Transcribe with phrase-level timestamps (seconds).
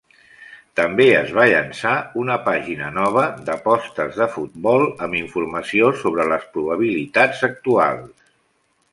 [0.79, 1.91] També es va llançar
[2.21, 8.27] una pàgina nova d'apostes de futbol amb informació sobre les probabilitats actuals.